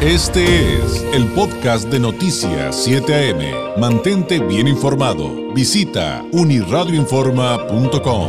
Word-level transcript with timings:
Este 0.00 0.76
es 0.76 1.02
el 1.12 1.26
podcast 1.32 1.88
de 1.88 1.98
Noticias 1.98 2.84
7 2.84 3.32
AM. 3.32 3.80
Mantente 3.80 4.38
bien 4.38 4.68
informado. 4.68 5.52
Visita 5.52 6.24
uniradioinforma.com. 6.30 8.28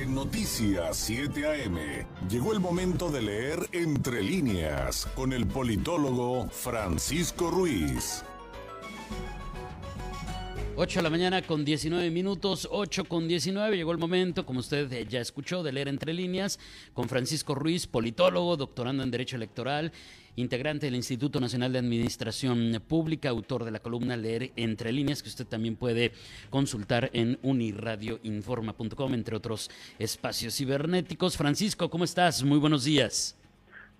En 0.00 0.14
Noticias 0.14 0.96
7 0.96 1.44
AM 1.46 1.76
llegó 2.30 2.54
el 2.54 2.60
momento 2.60 3.10
de 3.10 3.20
leer 3.20 3.68
entre 3.72 4.22
líneas 4.22 5.06
con 5.14 5.34
el 5.34 5.46
politólogo 5.46 6.48
Francisco 6.48 7.50
Ruiz. 7.50 8.24
8 10.80 11.00
de 11.00 11.02
la 11.02 11.10
mañana 11.10 11.42
con 11.42 11.64
19 11.64 12.08
minutos, 12.12 12.68
8 12.70 13.06
con 13.06 13.26
19. 13.26 13.76
Llegó 13.76 13.90
el 13.90 13.98
momento, 13.98 14.46
como 14.46 14.60
usted 14.60 14.88
ya 15.08 15.20
escuchó, 15.20 15.64
de 15.64 15.72
leer 15.72 15.88
entre 15.88 16.12
líneas 16.12 16.60
con 16.94 17.08
Francisco 17.08 17.56
Ruiz, 17.56 17.88
politólogo, 17.88 18.56
doctorando 18.56 19.02
en 19.02 19.10
Derecho 19.10 19.34
Electoral, 19.34 19.90
integrante 20.36 20.86
del 20.86 20.94
Instituto 20.94 21.40
Nacional 21.40 21.72
de 21.72 21.80
Administración 21.80 22.80
Pública, 22.86 23.30
autor 23.30 23.64
de 23.64 23.72
la 23.72 23.80
columna 23.80 24.16
Leer 24.16 24.52
entre 24.54 24.92
líneas, 24.92 25.20
que 25.20 25.30
usted 25.30 25.48
también 25.48 25.74
puede 25.74 26.12
consultar 26.48 27.10
en 27.12 27.40
uniradioinforma.com, 27.42 29.14
entre 29.14 29.34
otros 29.34 29.72
espacios 29.98 30.56
cibernéticos. 30.56 31.36
Francisco, 31.36 31.90
¿cómo 31.90 32.04
estás? 32.04 32.44
Muy 32.44 32.60
buenos 32.60 32.84
días. 32.84 33.36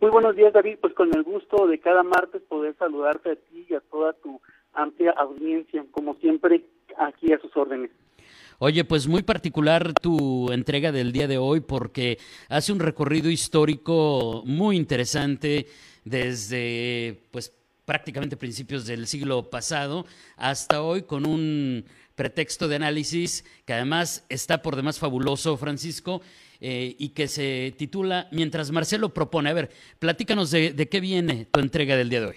Muy 0.00 0.12
buenos 0.12 0.36
días, 0.36 0.52
David. 0.52 0.78
Pues 0.80 0.95
con 0.95 1.12
el 1.12 1.24
gusto 1.24 1.66
de 1.66 1.80
cada 1.80 2.05
martes 2.05 2.41
poder 2.42 2.77
saludarte 2.78 3.33
a 3.33 3.34
ti 3.34 3.66
y 3.69 3.74
a 3.74 3.80
toda 3.80 4.12
tu 4.12 4.41
amplia 4.78 5.12
audiencia, 5.12 5.84
como 5.91 6.14
siempre, 6.16 6.64
aquí 6.96 7.32
a 7.32 7.41
sus 7.41 7.56
órdenes. 7.56 7.91
Oye, 8.60 8.84
pues 8.84 9.06
muy 9.06 9.23
particular 9.23 9.92
tu 9.95 10.50
entrega 10.50 10.91
del 10.91 11.12
día 11.12 11.28
de 11.28 11.38
hoy 11.38 11.60
porque 11.60 12.19
hace 12.48 12.73
un 12.73 12.80
recorrido 12.80 13.30
histórico 13.30 14.42
muy 14.47 14.77
interesante 14.77 15.67
desde 16.05 17.20
pues 17.30 17.52
prácticamente 17.84 18.36
principios 18.36 18.84
del 18.84 19.06
siglo 19.06 19.48
pasado 19.48 20.06
hasta 20.36 20.83
hoy 20.83 21.02
con 21.02 21.24
un 21.24 21.84
pretexto 22.17 22.67
de 22.67 22.77
análisis 22.77 23.45
que 23.64 23.74
además 23.74 24.27
está 24.28 24.61
por 24.61 24.74
demás 24.74 24.98
fabuloso, 24.98 25.56
Francisco, 25.56 26.20
eh, 26.61 26.97
y 26.98 27.11
que 27.11 27.28
se 27.28 27.72
titula 27.78 28.27
Mientras 28.33 28.72
Marcelo 28.72 29.14
propone. 29.14 29.50
A 29.50 29.55
ver, 29.55 29.70
platícanos 30.00 30.50
de, 30.50 30.72
de 30.72 30.89
qué 30.89 30.98
viene 30.98 31.47
tu 31.47 31.61
entrega 31.61 31.97
del 31.97 32.11
día 32.11 32.20
de 32.22 32.27
hoy. 32.27 32.36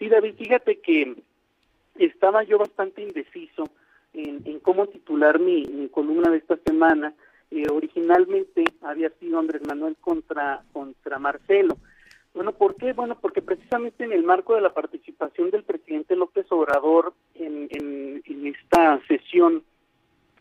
Sí, 0.00 0.08
David, 0.08 0.34
fíjate 0.38 0.80
que 0.80 1.14
estaba 1.96 2.42
yo 2.42 2.56
bastante 2.56 3.02
indeciso 3.02 3.68
en, 4.14 4.58
cómo 4.60 4.86
titular 4.86 5.38
mi, 5.38 5.88
columna 5.92 6.30
de 6.30 6.38
esta 6.38 6.56
semana. 6.66 7.12
Eh, 7.50 7.66
originalmente 7.70 8.64
había 8.80 9.10
sido 9.20 9.38
Andrés 9.38 9.60
Manuel 9.66 9.96
contra, 10.00 10.62
contra 10.72 11.18
Marcelo. 11.18 11.76
Bueno, 12.32 12.52
¿por 12.52 12.76
qué? 12.76 12.94
Bueno, 12.94 13.18
porque 13.20 13.42
precisamente 13.42 14.04
en 14.04 14.12
el 14.12 14.22
marco 14.22 14.54
de 14.54 14.62
la 14.62 14.72
participación 14.72 15.50
del 15.50 15.64
presidente 15.64 16.16
López 16.16 16.46
Obrador 16.48 17.12
en, 17.34 17.68
en, 17.70 18.22
en 18.24 18.46
esta 18.46 19.02
sesión 19.06 19.62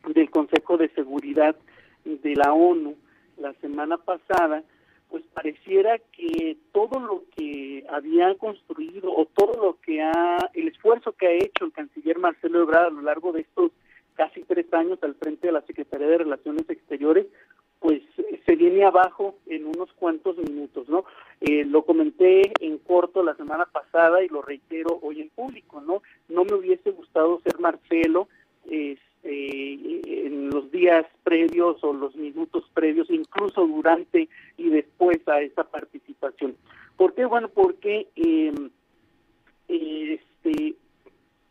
del 0.08 0.30
Consejo 0.30 0.78
de 0.78 0.88
Seguridad 0.90 1.58
de 2.06 2.36
la 2.38 2.54
ONU 2.54 2.96
la 3.38 3.52
semana 3.56 3.98
pasada, 3.98 4.64
pues 5.10 5.24
pareciera 5.34 5.98
que 6.12 6.58
todo 6.72 7.00
lo 7.00 7.24
que 7.36 7.84
había 7.90 8.36
construido 8.36 9.12
o 9.12 9.26
todo 9.26 9.60
lo 9.62 9.80
que 9.82 10.02
ha, 10.02 10.38
el 10.54 10.68
esfuerzo 10.68 11.14
que 11.14 11.28
ha 11.28 11.32
hecho 11.32 11.66
el 11.66 11.72
canciller 11.72 12.20
Marcelo 12.20 12.62
Ebrard 12.62 12.88
a 12.88 12.90
lo 12.92 13.02
largo 13.02 13.32
de 13.32 13.42
estos 13.42 13.72
casi 14.16 14.44
tres 14.44 14.72
años 14.74 15.00
al 15.02 15.16
frente 15.16 15.48
de 15.48 15.54
la 15.54 15.62
Secretaría 15.62 16.08
de 16.08 16.18
Relaciones 16.20 16.70
Exteriores, 16.70 17.26
pues 17.80 18.02
se 18.46 18.56
viene 18.56 18.84
abajo 18.84 19.36
en 19.46 19.66
unos 19.66 19.92
cuantos 19.94 20.38
minutos, 20.38 20.90
¿no? 20.90 21.06
Eh, 21.40 21.64
lo 21.64 21.86
comenté 21.86 22.52
en 22.60 22.78
corto 22.80 23.24
la 23.24 23.36
semana 23.36 23.66
pasada 23.66 24.22
y 24.22 24.28
lo 24.28 24.42
reitero 24.42 25.00
hoy 25.02 25.22
en 25.22 25.30
público, 25.30 25.80
¿no? 25.80 26.02
No 26.28 26.44
me 26.44 26.56
hubiese 26.56 26.92
gustado 26.92 27.40
ser 27.42 27.60
Marcelo, 27.60 28.28
este, 28.70 30.26
en 30.28 30.50
los 30.50 30.70
días 30.72 31.06
previos 31.24 31.82
o 31.84 31.94
los 31.94 32.16
minutos 32.16 32.70
previos, 32.74 33.10
incluso 33.10 33.66
durante 33.66 34.28
después 34.82 35.20
a 35.28 35.42
esa 35.42 35.64
participación. 35.64 36.56
¿Por 36.98 37.14
qué? 37.14 37.26
Bueno, 37.26 37.50
porque 37.50 38.08
em, 38.16 38.70
este, 39.68 40.76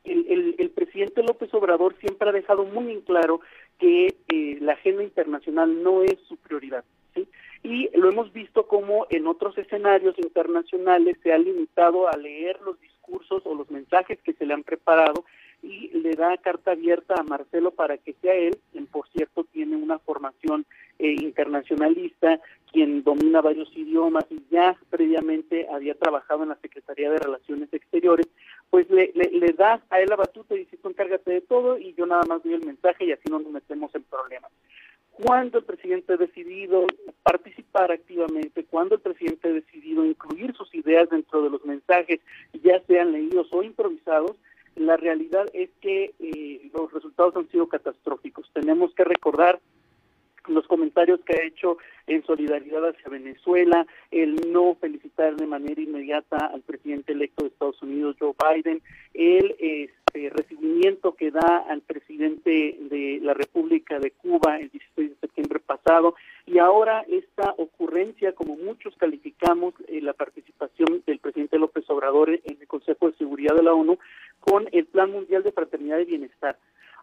el, 0.05 0.71
presidente 0.75 1.23
López 1.23 1.53
Obrador 1.55 1.97
siempre 1.99 2.29
ha 2.29 2.33
dejado 2.33 2.65
muy 2.65 2.93
en 2.93 3.01
claro 3.03 3.41
que 3.79 4.15
eh, 4.29 4.59
la 4.61 4.73
agenda 4.73 5.03
internacional 5.03 5.83
no 5.83 6.03
es 6.03 6.19
su 6.29 6.37
prioridad. 6.37 6.85
¿sí? 7.15 7.29
Y 7.63 7.91
lo 7.97 8.09
hemos 8.09 8.33
visto 8.33 8.67
como 8.67 9.07
en 9.11 9.27
otros 9.27 9.59
escenarios 9.59 10.17
internacionales 10.19 11.17
se 11.23 11.33
ha 11.33 11.39
limitado 11.39 12.09
a 12.09 12.17
leer 12.17 12.61
los 12.65 12.81
discursos 12.81 13.43
o 13.45 13.55
los 13.55 13.71
mensajes 13.71 14.19
que 14.23 14.35
se 14.35 14.47
le 14.47 14.55
han 14.55 14.63
preparado 14.63 15.25
y 15.63 15.89
le 15.89 16.15
da 16.15 16.37
carta 16.37 16.73
abierta 16.73 17.15
a 17.19 17.25
Marcelo 17.25 17.73
para 17.73 17.99
que 17.99 18.15
sea 18.23 18.35
él, 18.35 18.59
quien 18.71 18.87
por 18.87 19.09
cierto 19.09 19.45
tiene 19.45 19.77
una 19.77 19.99
formación 19.99 20.65
eh, 20.99 21.17
internacionalista, 21.21 22.41
quien 22.79 23.03
domina 23.03 23.41
varios 23.41 23.69
idiomas 23.77 24.25
y 24.31 24.41
ya 24.53 24.79
previamente 24.89 25.67
había 25.69 25.97
trabajado 25.97 26.45
en 26.45 26.51
la 26.51 26.61
Secretaría 26.63 27.11
de 27.11 27.19
Relaciones 27.19 27.69
Exteriores, 27.73 28.29
pues 28.71 28.89
le, 28.89 29.11
le, 29.15 29.53
da 29.53 29.83
a 29.91 30.01
él 30.01 30.09
la 30.09 30.15
batuta 30.15 30.55
y 30.55 30.61
dice, 30.61 30.77
tú 30.77 30.89
encárgate 30.89 31.33
de 31.33 31.41
todo 31.41 31.77
y 31.77 31.93
yo 31.95 32.07
nada 32.07 32.23
más 32.29 32.41
doy 32.45 32.55
el 32.55 32.65
mensaje 32.65 33.05
y 33.05 33.11
así 33.11 33.25
no 33.29 33.41
nos 33.41 33.51
metemos 33.51 33.93
en 33.97 34.05
problemas. 34.05 34.53
Cuando 35.11 35.59
el 35.59 35.65
presidente 35.65 36.13
ha 36.13 36.19
decidido 36.19 36.87
participar 37.25 37.91
activamente, 37.91 38.65
cuando 38.65 38.95
el 38.95 39.01
presidente 39.01 39.49
ha 39.49 39.53
decidido 39.53 40.05
incluir 40.05 40.55
sus 40.55 40.73
ideas 40.73 41.11
dentro 41.11 41.43
de 41.43 41.51
los 41.51 41.65
mensajes, 41.65 42.21
ya 42.63 42.81
sean 42.87 43.11
leídos 43.11 43.49
o 43.51 43.65
improvisados, 43.65 44.37
la 44.77 44.97
realidad 44.97 45.47
es 45.53 45.71
que 45.81 46.15
eh, 46.21 46.71
los 46.73 46.93
resultados 46.93 47.35
han 47.35 47.49
sido 47.49 47.67
catastróficos. 47.67 48.49
Tenemos 48.55 48.95
que 48.95 49.03
recordar 49.03 49.59
los 50.49 50.67
comentarios 50.67 51.21
que 51.25 51.35
ha 51.35 51.45
hecho 51.45 51.79
en 52.07 52.25
hacia 52.89 53.11
Venezuela, 53.11 53.87
el 54.11 54.53
no 54.53 54.75
felicitar 54.75 55.37
de 55.37 55.47
manera 55.47 55.81
inmediata 55.81 56.47
al 56.47 56.63
presidente 56.63 57.13
electo 57.13 57.43
de 57.43 57.51
Estados 57.51 57.81
Unidos, 57.83 58.17
Joe 58.19 58.35
Biden, 58.55 58.83
el 59.15 59.57
este, 59.59 60.31
recibimiento 60.31 61.15
que 61.15 61.31
da 61.31 61.65
al 61.69 61.83
presidente 61.83 62.77
de 62.81 63.21
la 63.23 63.35
República 63.35 63.99
de 63.99 64.11
Cuba 64.13 64.59
el 64.59 64.71
16 64.71 65.11
de 65.11 65.17
septiembre 65.17 65.61
pasado, 65.61 66.15
y 66.47 66.59
ahora 66.59 67.05
esta 67.09 67.55
ocurrencia, 67.59 68.33
como 68.33 68.57
muchos 68.57 68.97
calificamos 68.97 69.75
eh, 69.87 70.01
la 70.01 70.15
participación 70.15 71.03
del 71.07 71.19
presidente 71.19 71.59
López 71.59 71.89
Obrador 71.91 72.31
en 72.31 72.59
el 72.61 72.67
Consejo 72.67 73.11
de 73.11 73.17
Seguridad 73.17 73.55
de 73.55 73.63
la 73.63 73.75
ONU, 73.75 73.99
con 74.41 74.69
el 74.73 74.87
Plan 74.87 75.11
Mundial 75.11 75.43
de 75.43 75.53
Fraternidad 75.53 75.99
y 75.99 76.07
Bienestar. 76.07 76.57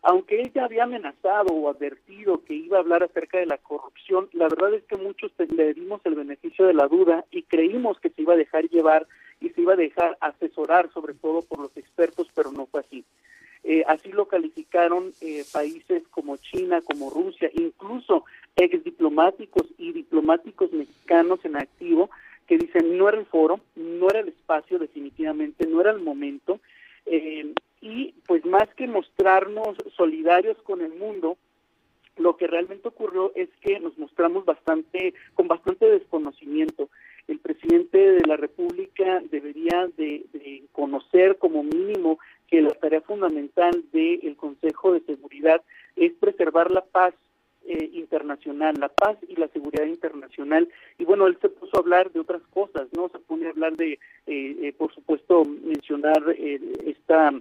Aunque 0.07 0.39
él 0.39 0.51
ya 0.53 0.65
había 0.65 0.83
amenazado 0.83 1.51
o 1.53 1.67
advertido 1.67 2.43
que 2.45 2.53
iba 2.53 2.77
a 2.77 2.81
hablar 2.81 3.01
acerca 3.01 3.39
de 3.39 3.47
la 3.47 3.57
corrupción, 3.57 4.29
la 4.33 4.47
verdad 4.47 4.73
es 4.75 4.83
que 4.83 4.97
muchos 4.97 5.24
le 5.37 5.73
dimos 5.73 6.01
el 6.05 6.15
beneficio 6.15 6.65
de 6.65 6.73
la 6.73 6.87
duda 6.87 7.25
y 7.31 7.43
creímos 7.43 7.99
que 7.99 8.09
se 8.09 8.21
iba 8.21 8.33
a 8.33 8.37
dejar 8.37 8.69
llevar 8.69 9.07
y 9.39 9.49
se 9.49 9.61
iba 9.61 9.73
a 9.73 9.77
dejar 9.77 10.17
asesorar 10.21 10.91
sobre 10.93 11.13
todo 11.13 11.41
por 11.41 11.59
los 11.59 11.75
expertos, 11.77 12.27
pero 12.33 12.51
no 12.51 12.65
fue 12.65 12.81
así. 12.81 13.03
Eh, 13.63 13.83
así 13.87 14.11
lo 14.11 14.27
calificaron 14.27 15.11
eh, 15.21 15.43
países 15.51 16.03
como 16.11 16.37
China, 16.37 16.81
como 16.81 17.09
Rusia, 17.09 17.49
incluso 17.53 18.23
ex 18.55 18.83
diplomáticos 18.83 19.65
y 19.77 19.91
diplomáticos 19.91 20.71
mexicanos 20.71 21.39
en 21.43 21.57
activo 21.57 22.09
que 22.47 22.59
dicen 22.59 22.95
no 22.95 23.09
era 23.09 23.17
el 23.17 23.25
foro, 23.25 23.59
no 23.75 24.09
era 24.09 24.19
el 24.19 24.27
espacio 24.27 24.77
definitivamente, 24.77 25.65
no 25.65 25.81
era 25.81 25.91
el 25.91 25.99
momento 25.99 26.59
eh, 27.05 27.53
y 27.81 28.13
pues 28.27 28.45
más 28.45 28.67
que 28.75 28.87
mostrarnos 28.87 29.75
solidarios 29.95 30.57
con 30.63 30.81
el 30.81 30.93
mundo, 30.93 31.37
lo 32.17 32.37
que 32.37 32.47
realmente 32.47 32.87
ocurrió 32.87 33.31
es 33.35 33.49
que 33.61 33.79
nos 33.79 33.97
mostramos 33.97 34.45
bastante, 34.45 35.13
con 35.33 35.47
bastante 35.47 35.89
desconocimiento. 35.89 36.89
El 37.27 37.39
presidente 37.39 37.97
de 37.97 38.25
la 38.27 38.37
República 38.37 39.21
debería 39.31 39.89
de, 39.97 40.25
conocer 40.71 41.37
como 41.37 41.63
mínimo 41.63 42.19
que 42.47 42.61
la 42.61 42.71
tarea 42.71 43.01
fundamental 43.01 43.83
del 43.91 44.35
Consejo 44.35 44.93
de 44.93 45.01
Seguridad 45.01 45.61
es 45.95 46.13
preservar 46.13 46.69
la 46.71 46.81
paz 46.81 47.13
eh, 47.67 47.89
internacional, 47.93 48.75
la 48.79 48.89
paz 48.89 49.17
y 49.27 49.35
la 49.37 49.47
seguridad 49.47 49.85
internacional. 49.85 50.69
Y 50.99 51.05
bueno, 51.05 51.25
él 51.25 51.37
se 51.41 51.49
puso 51.49 51.77
a 51.77 51.79
hablar 51.79 52.11
de 52.11 52.19
otras 52.19 52.43
cosas, 52.53 52.87
¿no? 52.95 53.09
Se 53.09 53.19
pone 53.19 53.47
a 53.47 53.49
hablar 53.49 53.75
de, 53.75 53.93
eh, 53.93 53.97
eh, 54.27 54.73
por 54.77 54.93
supuesto, 54.93 55.43
mencionar 55.45 56.35
esta 56.37 57.31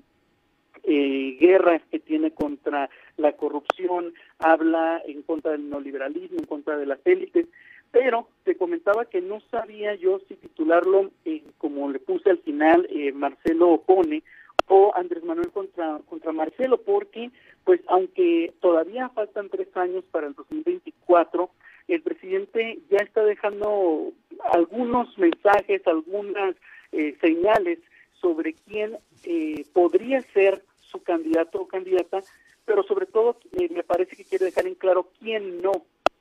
guerra 0.86 1.80
que 1.90 1.98
tiene 1.98 2.30
contra 2.32 2.90
la 3.16 3.32
corrupción, 3.32 4.12
habla 4.38 5.02
en 5.06 5.22
contra 5.22 5.52
del 5.52 5.70
neoliberalismo, 5.70 6.38
en 6.38 6.46
contra 6.46 6.76
de 6.76 6.86
las 6.86 6.98
élites, 7.06 7.46
pero 7.90 8.28
te 8.44 8.56
comentaba 8.56 9.04
que 9.04 9.20
no 9.20 9.40
sabía 9.50 9.94
yo 9.94 10.20
si 10.28 10.34
titularlo, 10.34 11.10
como 11.58 11.90
le 11.90 12.00
puse 12.00 12.30
al 12.30 12.38
final, 12.38 12.88
Marcelo 13.14 13.70
opone, 13.70 14.22
o 14.66 14.92
Andrés 14.94 15.24
Manuel 15.24 15.50
contra, 15.50 16.00
contra 16.08 16.32
Marcelo, 16.32 16.78
porque 16.78 17.30
pues 17.64 17.80
aunque 17.88 18.52
todavía 18.60 19.08
faltan 19.10 19.48
tres 19.48 19.68
años 19.76 20.04
para 20.10 20.26
el 20.26 20.34
2024, 20.34 21.50
el 21.88 22.02
presidente 22.02 22.78
ya 22.90 22.98
está 22.98 23.24
dejando 23.24 24.12
algunos 24.52 25.16
mensajes, 25.18 25.86
algunas 25.86 26.56
eh, 26.92 27.16
señales 27.20 27.78
sobre 28.20 28.54
quién 28.54 28.96
eh, 29.24 29.64
podría 29.72 30.22
ser 30.32 30.63
su 30.94 31.02
candidato 31.02 31.60
o 31.60 31.66
candidata, 31.66 32.22
pero 32.64 32.84
sobre 32.84 33.06
todo 33.06 33.36
eh, 33.58 33.68
me 33.70 33.82
parece 33.82 34.14
que 34.14 34.24
quiere 34.24 34.46
dejar 34.46 34.68
en 34.68 34.76
claro 34.76 35.10
quién 35.18 35.60
no 35.60 35.72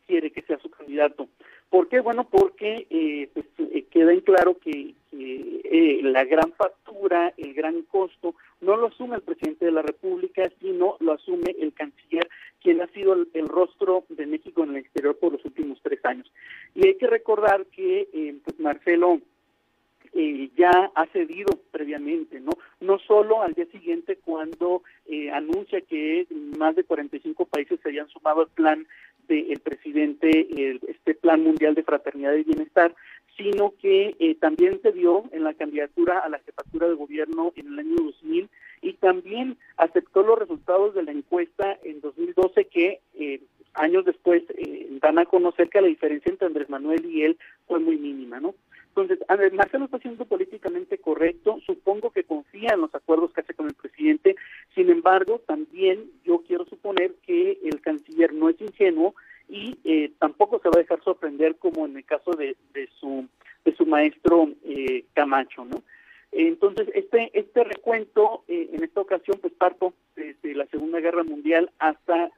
quiere 0.08 0.32
que 0.32 0.42
sea 0.42 0.60
su 0.60 0.70
candidato. 0.70 1.28
¿Por 1.70 1.88
qué? 1.88 2.00
Bueno, 2.00 2.28
porque 2.30 2.88
eh, 2.90 3.30
pues, 3.34 3.46
eh, 3.58 3.86
queda 3.90 4.14
en 4.14 4.22
claro 4.22 4.58
que, 4.60 4.94
eh, 5.12 6.00
la 6.04 6.24
gran 6.26 6.52
factura, 6.54 7.34
el 7.38 7.54
gran 7.54 7.82
costo, 7.84 8.36
no 8.62 8.78
lo 8.78 8.88
asume 8.88 9.16
el 9.16 9.22
presidente 9.22 9.66
de 9.66 9.72
la 9.72 9.82
República, 9.82 10.52
sino 10.60 10.98
lo 11.00 11.14
asume 11.14 11.56
el 11.60 11.74
canciller, 11.74 12.30
quien 12.62 12.82
ha 12.82 12.88
sido 12.88 13.14
el, 13.14 13.48
rostro 13.48 14.04
de 14.10 14.26
México 14.26 14.64
en 14.64 14.72
el 14.72 14.78
exterior 14.78 15.18
por 15.18 15.34
los 15.34 15.46
últimos 15.46 15.80
tres 15.82 16.04
años. 16.06 16.32
Y 16.76 16.88
hay 16.88 16.96
que 16.96 17.08
recordar 17.08 17.66
que 17.68 18.40
pues 18.44 18.60
Marcelo 18.60 19.20
ya 20.56 20.92
ha 20.94 21.06
cedido 21.08 21.60
previamente, 21.72 22.40
¿no? 22.40 22.52
No 22.80 23.00
solo 23.00 23.42
al 23.42 23.54
día 23.54 23.66
siguiente 23.68 24.18
cuando 24.24 24.84
anuncia 25.32 25.82
que 25.82 26.28
más 26.58 26.76
de 26.76 26.84
45 26.84 27.46
países 27.46 27.80
se 27.82 27.90
habían 27.90 28.08
sumado 28.10 28.42
al 28.42 28.50
plan 28.50 28.88
del 29.28 29.60
presidente 29.60 30.48
este 30.88 31.16
Plan 31.16 31.42
Mundial 31.42 31.76
de 31.76 31.84
Fraternidad 31.84 32.34
y 32.34 32.44
Bienestar, 32.44 32.94
sino 33.38 33.74
que 33.82 34.16
eh, 34.20 34.36
también 34.36 34.80
se 34.82 34.92
dio 34.92 35.24
en 35.32 35.44
la 35.44 35.54
candidatura 35.54 36.20
a 36.20 36.30
la 36.30 36.40
jefatura 36.40 36.88
de 36.88 36.96
gobierno 36.96 37.52
en 37.56 37.68
el 37.68 37.80
año 37.80 37.96
2000 37.96 38.50
y 38.82 38.94
también 38.94 39.58
aceptó 39.78 40.24
los 40.24 40.38
resultados 40.38 40.94
de 40.94 41.04
la 41.04 41.12
encuesta 41.12 41.78
en 41.84 42.02
2012 42.02 42.66
que 42.66 43.00
eh, 43.16 43.42
años 43.74 44.06
después 44.06 44.44
eh, 44.50 44.88
dan 45.02 45.18
a 45.18 45.26
conocer 45.26 45.70
que 45.70 45.82
la 45.82 45.88
diferencia 45.88 46.30
entre 46.30 46.48
Andrés 46.48 46.70
Manuel 46.70 47.06
y 47.06 47.24
él 47.24 47.38
fue 47.74 47.80
muy 47.80 47.98
mínima, 47.98 48.40
¿no? 48.40 48.54
Entonces, 48.90 49.18
Marcelo 49.54 49.86
está 49.86 49.98
siendo 49.98 50.26
políticamente 50.26 51.00
correcto, 51.00 51.58
supongo 51.66 52.12
que 52.12 52.24
confía 52.24 52.76
en 52.76 52.82
los 52.82 52.94
acuerdos 52.94 53.34
que 53.34 53.42
hace 53.42 53.56
con 53.56 53.66
el 53.66 53.74
presidente, 53.74 54.36
sin 54.76 54.92
embargo, 54.92 55.42
también 55.48 56.04
yo 56.24 56.44
quiero 56.46 56.66
suponer 56.66 57.16
que 57.26 57.58
el 57.64 57.82
canciller 57.82 58.32
no 58.32 58.50
es 58.50 58.62
ingenuo 58.62 59.16
y 59.50 59.76
eh, 59.86 60.12
tampoco 60.20 60.60
se 60.60 60.70
va 60.70 60.74
a 60.76 60.82
dejar 60.82 61.04
sorprender 61.04 61.56
como 61.56 61.88
en 61.88 61.98
el 61.98 62.06
caso 62.06 62.34
de, 62.34 62.56
de 62.76 62.88
su 63.00 63.28
de 63.66 63.76
su 63.76 63.88
maestro 63.88 64.50
eh, 64.66 65.06
Camacho, 65.14 65.66
¿no? 65.66 65.82
Entonces, 66.32 66.90
este 66.94 67.32
este 67.34 67.64
recuento, 67.64 68.44
eh, 68.48 68.70
en 68.72 68.84
esta 68.84 69.02
ocasión, 69.02 69.40
pues 69.42 69.54
parto 69.54 69.96
desde 70.16 70.54
la 70.54 70.68
Segunda 70.68 71.00
Guerra 71.00 71.24
Mundial 71.24 71.72
hasta 71.80 72.30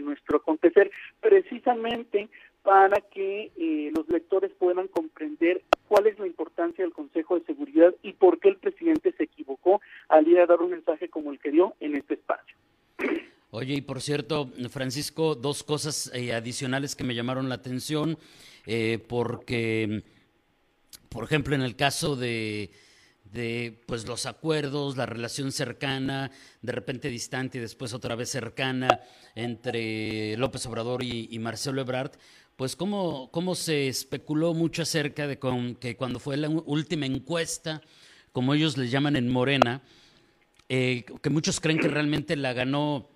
nuestro 0.00 0.36
acontecer, 0.36 0.92
precisamente 1.20 2.28
para 2.66 3.00
que 3.00 3.52
los 3.94 4.08
lectores 4.08 4.50
puedan 4.58 4.88
comprender 4.88 5.62
cuál 5.86 6.08
es 6.08 6.18
la 6.18 6.26
importancia 6.26 6.82
del 6.84 6.92
Consejo 6.92 7.38
de 7.38 7.46
Seguridad 7.46 7.94
y 8.02 8.14
por 8.14 8.40
qué 8.40 8.48
el 8.48 8.56
presidente 8.56 9.14
se 9.16 9.22
equivocó 9.22 9.80
al 10.08 10.26
ir 10.26 10.40
a 10.40 10.46
dar 10.46 10.60
un 10.60 10.72
mensaje 10.72 11.08
como 11.08 11.30
el 11.30 11.38
que 11.38 11.52
dio 11.52 11.76
en 11.78 11.94
este 11.94 12.14
espacio. 12.14 12.56
Oye, 13.52 13.74
y 13.74 13.82
por 13.82 14.00
cierto, 14.00 14.50
Francisco, 14.68 15.36
dos 15.36 15.62
cosas 15.62 16.10
eh, 16.12 16.34
adicionales 16.34 16.96
que 16.96 17.04
me 17.04 17.14
llamaron 17.14 17.48
la 17.48 17.54
atención, 17.54 18.18
eh, 18.66 18.98
porque, 19.08 20.02
por 21.08 21.22
ejemplo, 21.22 21.54
en 21.54 21.62
el 21.62 21.76
caso 21.76 22.16
de 22.16 22.72
pues 23.84 24.08
los 24.08 24.24
acuerdos, 24.24 24.96
la 24.96 25.04
relación 25.04 25.52
cercana, 25.52 26.30
de 26.62 26.72
repente 26.72 27.10
distante 27.10 27.58
y 27.58 27.60
después 27.60 27.92
otra 27.92 28.14
vez 28.14 28.30
cercana 28.30 28.88
entre 29.34 30.38
López 30.38 30.64
Obrador 30.64 31.02
y 31.02 31.38
Marcelo 31.38 31.82
Ebrard, 31.82 32.12
pues 32.56 32.74
cómo, 32.74 33.30
cómo 33.30 33.54
se 33.54 33.86
especuló 33.86 34.54
mucho 34.54 34.82
acerca 34.82 35.26
de 35.26 35.38
que 35.78 35.96
cuando 35.96 36.18
fue 36.18 36.38
la 36.38 36.48
última 36.48 37.06
encuesta, 37.06 37.82
como 38.32 38.54
ellos 38.54 38.78
le 38.78 38.88
llaman 38.88 39.16
en 39.16 39.30
Morena, 39.30 39.82
eh, 40.68 41.04
que 41.22 41.30
muchos 41.30 41.60
creen 41.60 41.78
que 41.78 41.88
realmente 41.88 42.34
la 42.34 42.54
ganó, 42.54 43.10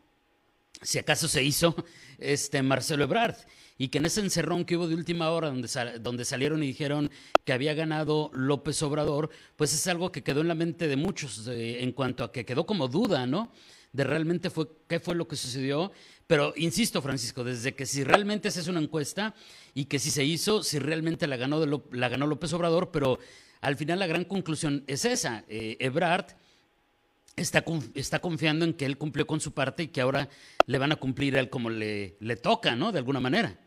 si 0.82 0.98
acaso 0.98 1.26
se 1.26 1.42
hizo, 1.42 1.74
este 2.18 2.62
Marcelo 2.62 3.04
Ebrard, 3.04 3.36
y 3.78 3.88
que 3.88 3.96
en 3.96 4.04
ese 4.04 4.20
encerrón 4.20 4.66
que 4.66 4.76
hubo 4.76 4.88
de 4.88 4.94
última 4.94 5.30
hora, 5.30 5.48
donde, 5.48 5.68
donde 6.00 6.26
salieron 6.26 6.62
y 6.62 6.66
dijeron 6.66 7.10
que 7.46 7.54
había 7.54 7.72
ganado 7.72 8.30
López 8.34 8.82
Obrador, 8.82 9.30
pues 9.56 9.72
es 9.72 9.86
algo 9.86 10.12
que 10.12 10.22
quedó 10.22 10.42
en 10.42 10.48
la 10.48 10.54
mente 10.54 10.86
de 10.86 10.96
muchos 10.96 11.48
en 11.48 11.92
cuanto 11.92 12.24
a 12.24 12.30
que 12.30 12.44
quedó 12.44 12.66
como 12.66 12.88
duda, 12.88 13.26
¿no? 13.26 13.50
De 13.92 14.04
realmente 14.04 14.50
fue 14.50 14.68
qué 14.88 15.00
fue 15.00 15.14
lo 15.14 15.26
que 15.26 15.36
sucedió 15.36 15.90
pero 16.30 16.52
insisto, 16.54 17.02
Francisco, 17.02 17.42
desde 17.42 17.74
que 17.74 17.86
si 17.86 18.04
realmente 18.04 18.52
se 18.52 18.60
hace 18.60 18.70
una 18.70 18.78
encuesta 18.78 19.34
y 19.74 19.86
que 19.86 19.98
si 19.98 20.12
se 20.12 20.24
hizo, 20.24 20.62
si 20.62 20.78
realmente 20.78 21.26
la 21.26 21.36
ganó, 21.36 21.60
la 21.90 22.08
ganó 22.08 22.28
López 22.28 22.52
Obrador, 22.52 22.92
pero 22.92 23.18
al 23.60 23.74
final 23.74 23.98
la 23.98 24.06
gran 24.06 24.22
conclusión 24.22 24.84
es 24.86 25.04
esa. 25.04 25.44
Eh, 25.48 25.76
Ebrard 25.80 26.26
está, 27.34 27.64
está 27.94 28.20
confiando 28.20 28.64
en 28.64 28.74
que 28.74 28.86
él 28.86 28.96
cumplió 28.96 29.26
con 29.26 29.40
su 29.40 29.50
parte 29.54 29.82
y 29.82 29.88
que 29.88 30.02
ahora 30.02 30.28
le 30.66 30.78
van 30.78 30.92
a 30.92 30.96
cumplir 30.96 31.36
a 31.36 31.40
él 31.40 31.50
como 31.50 31.68
le, 31.68 32.16
le 32.20 32.36
toca, 32.36 32.76
¿no? 32.76 32.92
De 32.92 32.98
alguna 32.98 33.18
manera. 33.18 33.58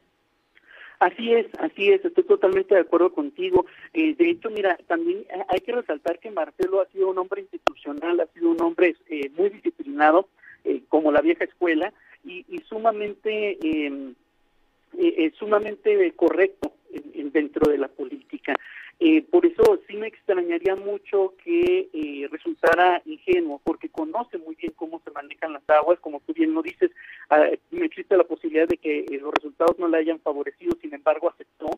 Así 1.04 1.34
es, 1.34 1.48
así 1.60 1.92
es, 1.92 2.04
estoy 2.06 2.24
totalmente 2.24 2.76
de 2.76 2.82
acuerdo 2.82 3.12
contigo. 3.12 3.66
Eh, 3.94 4.16
de 4.16 4.30
hecho, 4.30 4.50
mira, 4.50 4.78
también 4.88 5.26
hay 5.50 5.60
que 5.60 5.74
resaltar 5.74 6.20
que 6.20 6.32
Marcelo 6.32 6.80
ha 6.80 6.86
sido 6.88 7.10
un 7.10 7.18
hombre 7.18 7.42
institucional, 7.42 8.22
ha 8.22 8.28
sido 8.28 8.50
un 8.50 8.62
hombre 8.62 8.96
eh, 9.10 9.30
muy 9.38 9.50
disciplinado, 9.50 10.30
como 10.88 11.12
la 11.12 11.20
vieja 11.20 11.44
escuela, 11.44 11.92
y, 12.24 12.46
sumamente 12.70 13.58
em, 13.62 14.16
eh, 14.98 15.16
eh, 15.18 15.32
sumamente 15.38 16.12
correcto 16.14 16.74
en, 17.14 17.32
dentro 17.32 17.72
de 17.72 17.78
la 17.78 17.88
política. 17.88 18.54
Eh, 19.00 19.24
por 19.24 19.46
eso 19.46 19.82
sí 19.88 19.98
me 19.98 20.08
extrañaría 20.08 20.76
mucho 20.76 21.34
que 21.44 21.90
resultara 22.32 23.02
ingenuo, 23.06 23.60
porque 23.64 23.90
conoce 23.90 24.38
muy 24.38 24.56
bien 24.56 24.72
cómo 24.76 25.02
se 25.04 25.12
manejan 25.12 25.54
las 25.54 25.68
aguas, 25.68 26.00
como 26.00 26.22
tú 26.22 26.34
bien 26.34 26.54
lo 26.54 26.62
dices, 26.62 26.92
existe 27.72 28.18
la 28.18 28.24
posibilidad 28.24 28.68
de 28.68 28.78
que 28.78 29.06
los 29.22 29.34
resultados 29.34 29.78
no 29.80 29.88
le 29.88 29.98
hayan 29.98 30.20
favorecido, 30.20 30.78
sin 30.82 30.94
embargo 30.94 31.30
aceptó. 31.30 31.70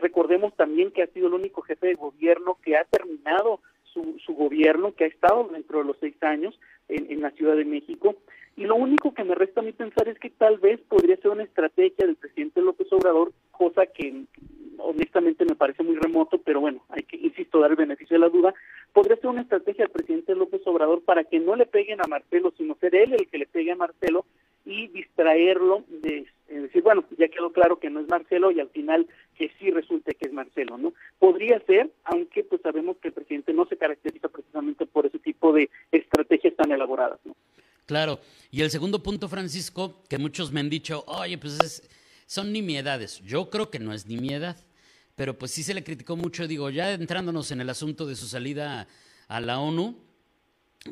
recordemos 0.00 0.54
también 0.54 0.90
que 0.90 1.02
ha 1.02 1.06
sido 1.08 1.28
el 1.28 1.34
único 1.34 1.62
jefe 1.62 1.88
de 1.88 1.94
gobierno 1.94 2.58
que 2.62 2.76
ha 2.76 2.84
terminado 2.84 3.60
su, 3.84 4.18
su 4.24 4.34
gobierno, 4.34 4.94
que 4.94 5.04
ha 5.04 5.08
estado 5.08 5.48
dentro 5.52 5.78
de 5.78 5.84
los 5.84 5.96
seis 6.00 6.16
años 6.22 6.58
en 6.88 7.20
la 7.20 7.30
Ciudad 7.30 7.56
de 7.56 7.64
México. 7.64 8.16
Y 8.56 8.64
lo 8.64 8.76
único 8.76 9.12
que 9.14 9.24
me 9.24 9.34
resta 9.34 9.60
a 9.60 9.64
mí 9.64 9.72
pensar 9.72 10.08
es 10.08 10.18
que 10.18 10.30
tal 10.30 10.58
vez 10.58 10.80
podría 10.88 11.16
ser 11.16 11.32
una 11.32 11.42
estrategia 11.42 12.06
del 12.06 12.16
presidente 12.16 12.60
López 12.60 12.86
Obrador, 12.92 13.32
cosa 13.50 13.86
que 13.86 14.24
honestamente 14.78 15.44
me 15.44 15.56
parece 15.56 15.82
muy 15.82 15.96
remoto, 15.96 16.38
pero 16.38 16.60
bueno, 16.60 16.84
hay 16.90 17.02
que, 17.02 17.16
insisto, 17.16 17.58
dar 17.58 17.70
el 17.70 17.76
beneficio 17.76 18.14
de 18.14 18.20
la 18.20 18.28
duda, 18.28 18.54
podría 18.92 19.16
ser 19.16 19.26
una 19.30 19.42
estrategia 19.42 19.84
del 19.84 19.92
presidente 19.92 20.34
López 20.34 20.62
Obrador 20.66 21.02
para 21.02 21.24
que 21.24 21.40
no 21.40 21.56
le 21.56 21.66
peguen 21.66 22.00
a 22.00 22.08
Marcelo, 22.08 22.52
sino 22.56 22.76
ser 22.76 22.94
él 22.94 23.14
el 23.14 23.28
que 23.28 23.38
le 23.38 23.46
pegue 23.46 23.72
a 23.72 23.76
Marcelo 23.76 24.24
y 24.64 24.88
de, 25.88 26.26
decir, 26.48 26.82
bueno, 26.82 27.04
ya 27.18 27.28
quedó 27.28 27.52
claro 27.52 27.78
que 27.78 27.90
no 27.90 28.00
es 28.00 28.08
Marcelo 28.08 28.50
y 28.50 28.60
al 28.60 28.68
final 28.70 29.06
que 29.36 29.50
sí 29.58 29.70
resulte 29.70 30.14
que 30.14 30.28
es 30.28 30.32
Marcelo, 30.32 30.78
¿no? 30.78 30.94
Podría 31.18 31.60
ser, 31.66 31.90
aunque 32.04 32.44
pues 32.44 32.60
sabemos 32.62 32.96
que 32.98 33.08
el 33.08 33.14
presidente 33.14 33.52
no 33.52 33.66
se 33.66 33.76
caracteriza 33.76 34.28
precisamente 34.28 34.86
por 34.86 35.06
ese 35.06 35.18
tipo 35.18 35.52
de 35.52 35.70
estrategias 35.92 36.54
tan 36.54 36.72
elaboradas, 36.72 37.18
¿no? 37.24 37.34
Claro. 37.86 38.20
Y 38.50 38.62
el 38.62 38.70
segundo 38.70 39.02
punto, 39.02 39.28
Francisco, 39.28 40.02
que 40.08 40.18
muchos 40.18 40.52
me 40.52 40.60
han 40.60 40.70
dicho, 40.70 41.04
oye, 41.06 41.36
pues 41.36 41.82
son 42.26 42.52
nimiedades. 42.52 43.20
Yo 43.20 43.50
creo 43.50 43.70
que 43.70 43.78
no 43.78 43.92
es 43.92 44.06
nimiedad, 44.06 44.56
pero 45.16 45.36
pues 45.36 45.50
sí 45.50 45.62
se 45.62 45.74
le 45.74 45.84
criticó 45.84 46.16
mucho, 46.16 46.46
digo, 46.46 46.70
ya 46.70 46.92
entrándonos 46.92 47.50
en 47.50 47.60
el 47.60 47.68
asunto 47.68 48.06
de 48.06 48.16
su 48.16 48.26
salida 48.26 48.88
a 49.28 49.40
la 49.40 49.58
ONU, 49.58 49.98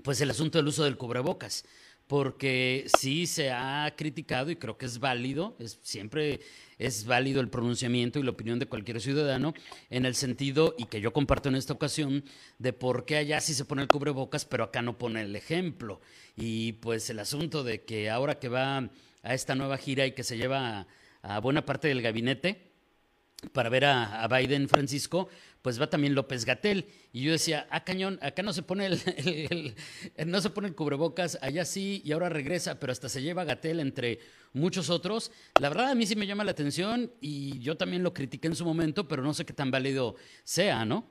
pues 0.05 0.21
el 0.21 0.31
asunto 0.31 0.59
del 0.59 0.69
uso 0.69 0.85
del 0.85 0.97
cubrebocas 0.97 1.65
porque 2.13 2.85
sí 2.99 3.27
se 3.27 3.53
ha 3.53 3.91
criticado 3.97 4.51
y 4.51 4.57
creo 4.57 4.77
que 4.77 4.85
es 4.85 4.99
válido, 4.99 5.57
es, 5.59 5.79
siempre 5.81 6.41
es 6.77 7.07
válido 7.07 7.41
el 7.41 7.49
pronunciamiento 7.49 8.19
y 8.19 8.23
la 8.23 8.33
opinión 8.33 8.59
de 8.59 8.67
cualquier 8.67 9.01
ciudadano 9.01 9.55
en 9.89 10.05
el 10.05 10.15
sentido, 10.15 10.75
y 10.77 10.85
que 10.85 11.01
yo 11.01 11.15
comparto 11.15 11.49
en 11.49 11.55
esta 11.55 11.73
ocasión, 11.73 12.23
de 12.59 12.75
por 12.75 13.07
qué 13.07 13.17
allá 13.17 13.41
sí 13.41 13.55
se 13.55 13.65
pone 13.65 13.81
el 13.81 13.89
cubrebocas, 13.89 14.45
pero 14.45 14.65
acá 14.65 14.83
no 14.83 14.99
pone 14.99 15.23
el 15.23 15.35
ejemplo. 15.35 16.03
Y 16.37 16.73
pues 16.73 17.09
el 17.09 17.19
asunto 17.19 17.65
de 17.65 17.83
que 17.85 18.11
ahora 18.11 18.39
que 18.39 18.51
va 18.51 18.91
a 19.23 19.35
esta 19.35 19.55
nueva 19.55 19.79
gira 19.79 20.05
y 20.05 20.13
que 20.13 20.23
se 20.23 20.37
lleva 20.37 20.87
a, 21.23 21.41
buena 21.41 21.65
parte 21.65 21.89
del 21.89 22.03
gabinete, 22.03 22.72
para 23.53 23.69
ver 23.69 23.85
a, 23.85 24.27
Biden 24.29 24.69
Francisco, 24.69 25.29
pues 25.63 25.81
va 25.81 25.91
también 25.91 26.15
López 26.15 26.45
Gatel. 26.45 26.87
Y 27.13 27.25
yo 27.25 27.33
decía, 27.33 27.67
ah, 27.71 27.85
cañón, 27.85 28.19
acá 28.23 28.43
no 28.43 28.53
se 28.53 28.63
pone 28.63 28.87
el, 29.17 29.75
no 30.27 30.41
se 30.41 30.51
pone 30.51 30.69
el 30.69 30.75
cubrebocas, 30.75 31.39
allá 31.43 31.65
sí, 31.65 32.03
y 32.05 32.13
ahora 32.13 32.29
regresa, 32.29 32.79
pero 32.79 32.93
hasta 32.93 33.09
se 33.09 33.23
lleva 33.23 33.45
Gatel 33.45 33.81
entre 33.81 34.19
muchos 34.53 34.91
otros. 34.91 35.33
La 35.61 35.69
verdad 35.69 35.91
a 35.91 35.95
mí 35.95 36.07
sí 36.07 36.17
me 36.17 36.27
llama 36.27 36.45
la 36.45 36.53
atención 36.53 37.11
y 37.21 37.59
yo 37.61 37.77
también 37.77 38.03
lo 38.03 38.15
critiqué 38.15 38.49
en 38.49 38.57
su 38.57 38.65
momento, 38.65 39.09
pero 39.09 39.23
no 39.23 39.35
sé 39.35 39.45
qué 39.45 39.53
tan 39.53 39.71
válido 39.71 40.15
sea, 40.45 40.85
¿no? 40.85 41.05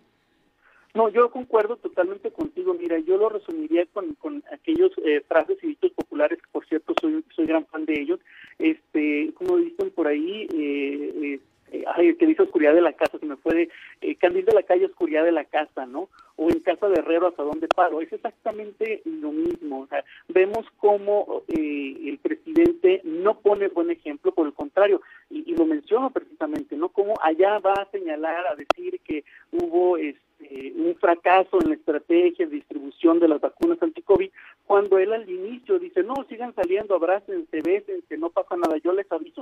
No, 0.94 1.08
yo 1.08 1.32
concuerdo 1.32 1.78
totalmente 1.78 2.32
contigo. 2.32 2.74
Mira, 2.74 3.00
yo 3.00 3.16
lo 3.16 3.30
resumiría 3.30 3.86
con, 3.94 4.14
con 4.16 4.44
aquellos 4.52 4.92
eh, 5.06 5.24
frases 5.26 5.58
y 5.64 5.68
dichos 5.68 5.92
populares, 5.94 6.38
que 6.42 6.50
por 6.52 6.68
cierto 6.68 6.94
soy, 7.00 7.24
soy 7.34 7.46
gran 7.46 7.66
fan 7.68 7.86
de 7.86 8.02
ellos. 8.02 8.20
Este, 8.60 9.32
como 9.36 9.56
dicen 9.58 9.92
por 9.92 10.08
ahí, 10.08 10.48
eh, 10.54 11.40
eh 11.72 11.86
ay, 11.88 12.16
que 12.16 12.28
dice 12.28 12.44
oscuridad 12.44 12.74
de 12.74 12.82
la 12.82 12.94
casa, 12.94 13.18
se 13.18 13.26
me 13.26 13.38
puede, 13.38 13.70
eh, 14.02 14.16
candil 14.16 14.46
de 14.46 14.54
la 14.54 14.64
calle, 14.64 14.86
oscuridad 14.86 15.24
de 15.24 15.32
la 15.32 15.46
casa, 15.46 15.86
¿no? 15.86 16.10
O 16.36 16.50
en 16.50 16.60
casa 16.60 16.88
de 16.90 17.00
herrero, 17.00 17.28
hasta 17.28 17.44
dónde 17.44 17.68
paro. 17.68 18.02
Es 18.02 18.12
exactamente 18.12 19.02
lo 19.06 19.32
mismo. 19.32 19.82
O 19.82 19.88
sea, 19.88 20.04
vemos 20.28 20.66
cómo 20.78 21.44
eh, 21.48 21.96
el 22.06 22.18
presidente 22.18 23.02
no 23.04 23.40
pone 23.40 23.70
buen 23.70 23.90
ejemplo, 23.90 24.34
por 24.34 24.48
el 24.48 24.54
contrario, 24.54 25.02
y, 25.30 25.56
lo 25.56 25.66
menciono 25.66 26.10
precisamente, 26.12 26.76
¿no? 26.76 26.90
Como 26.90 27.14
allá 27.22 27.60
va 27.60 27.74
a 27.74 27.92
señalar, 27.92 28.48
a 28.48 28.56
decir 28.56 29.00
que 29.04 29.24
hubo 29.52 29.98
este, 29.98 30.74
un 30.76 30.96
fracaso 31.00 31.60
en 31.62 31.70
la 31.70 31.76
estrategia 31.76 32.46
de 32.46 32.56
distribución 32.56 33.20
de 33.20 33.28
las 33.28 33.42
vacunas 33.42 33.82
anti-COVID, 33.82 34.30
cuando 34.66 34.98
él 34.98 35.14
al 35.14 35.30
inicio 35.30 35.80
dice, 35.80 36.04
no, 36.04 36.16
sigan 36.30 36.56
saliendo, 36.56 36.96
abrácense, 36.96 37.62
que 38.08 38.18
no 38.18 38.30
pasa 38.30 38.56
nada, 38.56 38.78
yo 38.78 38.94
les 38.94 39.12
aviso. 39.12 39.41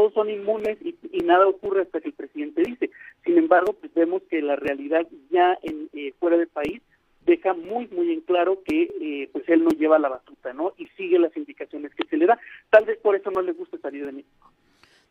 Todos 0.00 0.14
son 0.14 0.30
inmunes 0.30 0.78
y, 0.82 0.96
y 1.12 1.18
nada 1.18 1.46
ocurre 1.46 1.82
hasta 1.82 2.00
que 2.00 2.08
el 2.08 2.14
presidente 2.14 2.62
dice. 2.62 2.90
Sin 3.22 3.36
embargo, 3.36 3.74
pues 3.74 3.92
vemos 3.92 4.22
que 4.30 4.40
la 4.40 4.56
realidad 4.56 5.06
ya 5.30 5.58
en, 5.62 5.90
eh, 5.92 6.14
fuera 6.18 6.38
del 6.38 6.48
país 6.48 6.80
deja 7.26 7.52
muy, 7.52 7.86
muy 7.88 8.10
en 8.10 8.22
claro 8.22 8.62
que 8.64 8.88
eh, 8.98 9.28
pues 9.30 9.46
él 9.48 9.62
no 9.62 9.68
lleva 9.68 9.98
la 9.98 10.08
batuta, 10.08 10.54
¿no? 10.54 10.72
Y 10.78 10.86
sigue 10.96 11.18
las 11.18 11.36
indicaciones 11.36 11.94
que 11.94 12.08
se 12.08 12.16
le 12.16 12.24
da. 12.24 12.40
Tal 12.70 12.86
vez 12.86 12.96
por 13.00 13.14
eso 13.14 13.30
no 13.30 13.42
le 13.42 13.52
gusta 13.52 13.76
salir 13.76 14.06
de 14.06 14.12
México. 14.12 14.50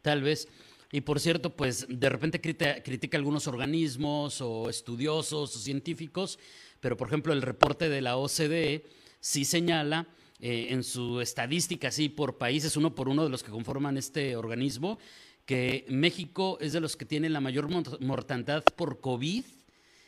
Tal 0.01 0.23
vez. 0.23 0.47
Y 0.91 1.01
por 1.01 1.19
cierto, 1.19 1.51
pues 1.51 1.85
de 1.87 2.09
repente 2.09 2.41
critica, 2.41 2.81
critica 2.81 3.15
algunos 3.15 3.47
organismos 3.47 4.41
o 4.41 4.71
estudiosos 4.71 5.55
o 5.55 5.59
científicos, 5.59 6.39
pero 6.79 6.97
por 6.97 7.09
ejemplo 7.09 7.31
el 7.31 7.43
reporte 7.43 7.89
de 7.89 8.01
la 8.01 8.17
OCDE 8.17 8.85
sí 9.19 9.45
señala 9.45 10.07
eh, 10.39 10.67
en 10.69 10.83
su 10.83 11.19
estadística, 11.19 11.89
así 11.89 12.07
por 12.07 12.37
países, 12.37 12.77
uno 12.77 12.95
por 12.95 13.09
uno 13.09 13.23
de 13.23 13.29
los 13.29 13.43
que 13.43 13.51
conforman 13.51 13.97
este 13.97 14.35
organismo, 14.35 14.97
que 15.45 15.85
México 15.89 16.57
es 16.61 16.73
de 16.73 16.79
los 16.79 16.95
que 16.95 17.05
tiene 17.05 17.27
la 17.29 17.41
mayor 17.41 17.67
mortandad 17.99 18.63
por 18.63 19.01
COVID, 19.01 19.43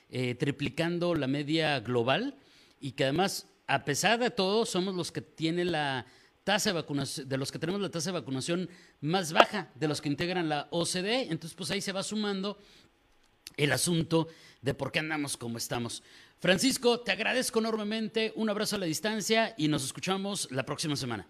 eh, 0.10 0.36
triplicando 0.36 1.16
la 1.16 1.28
media 1.28 1.80
global, 1.80 2.36
y 2.80 2.94
que 2.94 3.04
además, 3.04 3.48
a 3.68 3.84
pesar 3.84 4.20
de 4.20 4.30
todo, 4.30 4.66
somos 4.66 4.96
los 4.96 5.12
que 5.12 5.22
tienen 5.22 5.72
la 5.72 6.06
tasa 6.44 6.70
de 6.70 6.74
vacunación, 6.76 7.28
de 7.28 7.38
los 7.38 7.52
que 7.52 7.60
tenemos 7.60 7.82
la 7.82 7.90
tasa 7.90 8.12
de 8.12 8.20
vacunación 8.20 8.70
más 9.02 9.34
baja 9.34 9.70
de 9.76 9.88
los 9.88 10.02
que 10.02 10.10
integran 10.10 10.50
la 10.50 10.68
OCDE. 10.72 11.24
Entonces, 11.24 11.54
pues 11.56 11.72
ahí 11.72 11.82
se 11.82 11.92
va 11.92 12.04
sumando 12.04 12.58
el 13.58 13.72
asunto 13.72 14.28
de 14.62 14.74
por 14.74 14.92
qué 14.92 15.00
andamos 15.00 15.38
como 15.38 15.58
estamos. 15.58 16.04
Francisco, 16.42 17.02
te 17.02 17.12
agradezco 17.12 17.60
enormemente, 17.60 18.34
un 18.36 18.50
abrazo 18.50 18.76
a 18.76 18.80
la 18.80 18.88
distancia 18.88 19.54
y 19.60 19.68
nos 19.68 19.86
escuchamos 19.86 20.52
la 20.52 20.64
próxima 20.64 20.96
semana. 20.96 21.28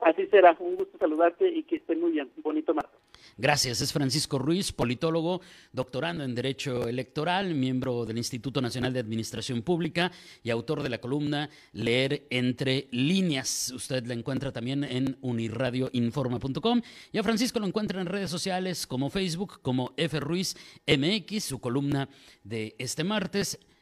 Así 0.00 0.26
será, 0.26 0.56
un 0.58 0.74
gusto 0.74 0.98
saludarte 0.98 1.48
y 1.48 1.62
que 1.62 1.76
estén 1.76 2.00
muy 2.00 2.10
bien. 2.10 2.28
Bonito 2.42 2.74
martes. 2.74 2.98
Gracias, 3.38 3.80
es 3.80 3.92
Francisco 3.92 4.40
Ruiz, 4.40 4.72
politólogo, 4.72 5.42
doctorando 5.72 6.24
en 6.24 6.34
Derecho 6.34 6.88
Electoral, 6.88 7.54
miembro 7.54 8.04
del 8.04 8.18
Instituto 8.18 8.60
Nacional 8.60 8.92
de 8.92 8.98
Administración 8.98 9.62
Pública 9.62 10.10
y 10.42 10.50
autor 10.50 10.82
de 10.82 10.88
la 10.88 10.98
columna 10.98 11.48
Leer 11.72 12.26
entre 12.30 12.88
líneas. 12.90 13.70
Usted 13.72 14.04
la 14.06 14.14
encuentra 14.14 14.50
también 14.50 14.82
en 14.82 15.18
unirradioinforma.com 15.20 16.82
y 17.12 17.18
a 17.18 17.22
Francisco 17.22 17.60
lo 17.60 17.66
encuentra 17.66 18.00
en 18.00 18.08
redes 18.08 18.30
sociales 18.30 18.88
como 18.88 19.08
Facebook, 19.08 19.60
como 19.62 19.92
F. 19.96 20.18
Ruiz 20.18 20.56
MX, 20.88 21.44
su 21.44 21.60
columna 21.60 22.08
de 22.42 22.74
este 22.80 23.04
martes 23.04 23.60